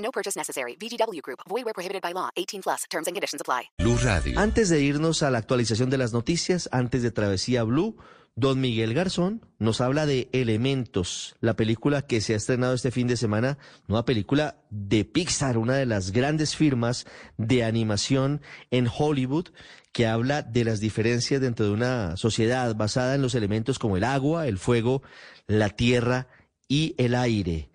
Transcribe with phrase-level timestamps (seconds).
[0.00, 0.76] No purchase necessary.
[0.76, 1.40] VGW Group.
[1.48, 2.30] Void where prohibited by law.
[2.36, 2.84] 18 plus.
[2.90, 3.70] Terms and conditions apply.
[3.78, 4.38] Blue Radio.
[4.38, 7.96] Antes de irnos a la actualización de las noticias, antes de Travesía Blue,
[8.36, 13.06] don Miguel Garzón nos habla de Elementos, la película que se ha estrenado este fin
[13.06, 19.48] de semana, nueva película de Pixar, una de las grandes firmas de animación en Hollywood,
[19.92, 24.04] que habla de las diferencias dentro de una sociedad basada en los elementos como el
[24.04, 25.02] agua, el fuego,
[25.46, 26.28] la tierra
[26.68, 27.70] y el aire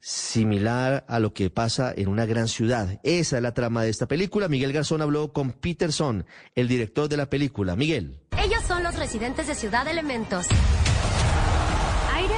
[0.00, 3.00] similar a lo que pasa en una gran ciudad.
[3.02, 4.48] Esa es la trama de esta película.
[4.48, 7.76] Miguel Garzón habló con Peterson, el director de la película.
[7.76, 8.20] Miguel.
[8.42, 10.46] Ellos son los residentes de Ciudad Elementos.
[12.14, 12.34] Aire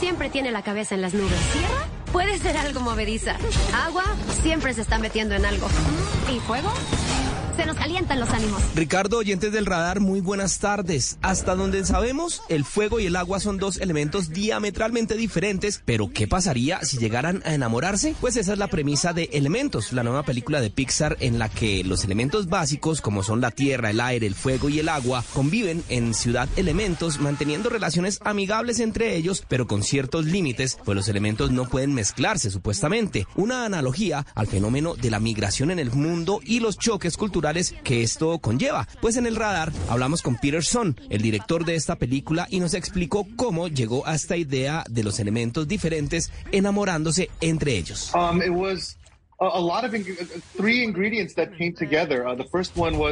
[0.00, 1.38] siempre tiene la cabeza en las nubes.
[1.52, 3.36] Tierra puede ser algo movediza.
[3.74, 4.04] Agua
[4.42, 5.66] siempre se está metiendo en algo.
[6.30, 6.70] ¿Y fuego?
[7.56, 8.62] Se nos calientan los ánimos.
[8.74, 11.18] Ricardo, oyentes del radar, muy buenas tardes.
[11.20, 16.26] Hasta donde sabemos, el fuego y el agua son dos elementos diametralmente diferentes, pero ¿qué
[16.26, 18.14] pasaría si llegaran a enamorarse?
[18.22, 21.84] Pues esa es la premisa de Elementos, la nueva película de Pixar en la que
[21.84, 25.84] los elementos básicos, como son la tierra, el aire, el fuego y el agua, conviven
[25.90, 31.50] en Ciudad Elementos, manteniendo relaciones amigables entre ellos, pero con ciertos límites, pues los elementos
[31.50, 33.28] no pueden mezclarse, supuestamente.
[33.36, 38.02] Una analogía al fenómeno de la migración en el mundo y los choques culturales que
[38.02, 38.88] esto conlleva.
[39.00, 43.28] Pues en el radar hablamos con Peterson, el director de esta película, y nos explicó
[43.36, 48.10] cómo llegó a esta idea de los elementos diferentes enamorándose entre ellos.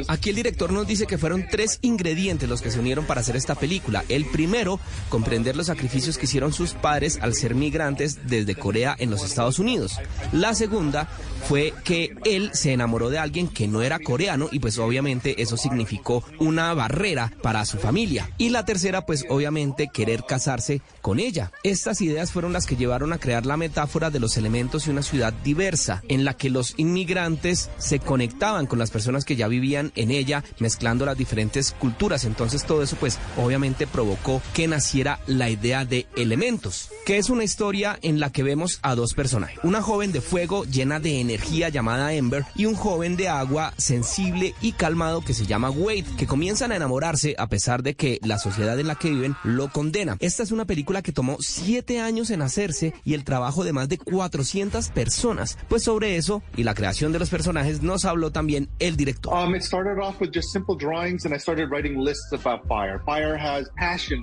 [0.09, 3.37] Aquí el director nos dice que fueron tres ingredientes los que se unieron para hacer
[3.37, 4.05] esta película.
[4.09, 9.11] El primero, comprender los sacrificios que hicieron sus padres al ser migrantes desde Corea en
[9.11, 9.99] los Estados Unidos.
[10.33, 11.09] La segunda
[11.49, 15.57] fue que él se enamoró de alguien que no era coreano y pues obviamente eso
[15.57, 18.31] significó una barrera para su familia.
[18.39, 21.51] Y la tercera pues obviamente querer casarse con ella.
[21.63, 25.03] Estas ideas fueron las que llevaron a crear la metáfora de los elementos y una
[25.03, 29.93] ciudad diversa en la que los inmigrantes se conectaban con las personas que ya vivían
[29.95, 32.25] en ella mezclando las diferentes culturas.
[32.25, 37.45] Entonces todo eso pues obviamente provocó que naciera la idea de elementos, que es una
[37.45, 39.59] historia en la que vemos a dos personajes.
[39.63, 44.55] Una joven de fuego llena de energía llamada Ember y un joven de agua sensible
[44.61, 48.39] y calmado que se llama Wade, que comienzan a enamorarse a pesar de que la
[48.39, 50.17] sociedad en la que viven lo condena.
[50.21, 53.89] Esta es una película que tomó siete años en hacerse y el trabajo de más
[53.89, 55.59] de 400 personas.
[55.69, 59.33] Pues sobre eso y la creación de los personajes nos habló también el director.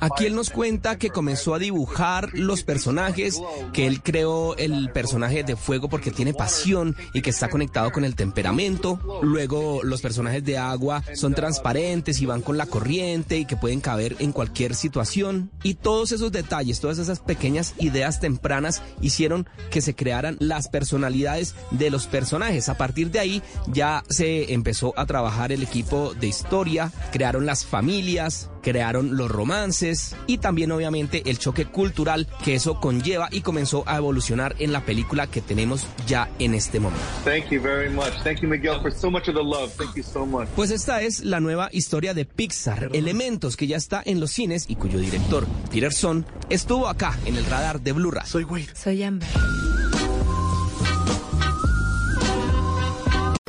[0.02, 3.42] Aquí él nos cuenta que comenzó a dibujar los personajes,
[3.74, 8.04] que él creó el personaje de fuego porque tiene pasión y que está conectado con
[8.04, 9.00] el temperamento.
[9.22, 13.82] Luego los personajes de agua son transparentes y van con la corriente y que pueden
[13.82, 15.52] caber en cualquier situación.
[15.64, 21.56] Y todos esos detalles, todas esas pequeñas ideas tempranas hicieron que se crearan las personalidades
[21.78, 22.70] de los personajes.
[22.70, 27.66] A partir de ahí ya se empezó a trabajar el equipo de historia, crearon las
[27.66, 33.84] familias, crearon los romances y también obviamente el choque cultural que eso conlleva y comenzó
[33.88, 37.06] a evolucionar en la película que tenemos ya en este momento.
[37.24, 38.12] Thank you very much.
[38.24, 39.72] Thank you Miguel for so much of the love.
[39.78, 40.48] Thank you so much.
[40.56, 44.66] Pues esta es la nueva historia de Pixar, Elementos que ya está en los cines
[44.68, 48.08] y cuyo director Peterson estuvo acá en el radar de Blue.
[48.26, 48.68] Soy Wade.
[48.76, 49.28] Soy Amber.